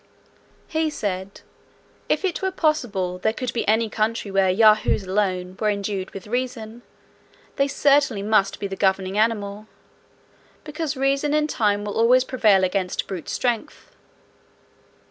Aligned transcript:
He 0.67 0.89
said, 0.89 1.41
"if 2.09 2.25
it 2.25 2.41
were 2.41 2.49
possible 2.49 3.19
there 3.19 3.33
could 3.33 3.53
be 3.53 3.67
any 3.67 3.87
country 3.87 4.31
where 4.31 4.49
Yahoos 4.49 5.03
alone 5.03 5.55
were 5.59 5.69
endued 5.69 6.09
with 6.09 6.25
reason, 6.25 6.81
they 7.57 7.67
certainly 7.67 8.23
must 8.23 8.59
be 8.59 8.65
the 8.65 8.75
governing 8.75 9.19
animal; 9.19 9.67
because 10.63 10.97
reason 10.97 11.35
in 11.35 11.45
time 11.45 11.85
will 11.85 11.99
always 11.99 12.23
prevail 12.23 12.63
against 12.63 13.05
brutal 13.05 13.29
strength. 13.29 13.95